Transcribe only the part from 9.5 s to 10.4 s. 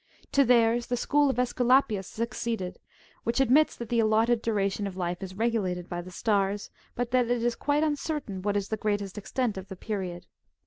of the period.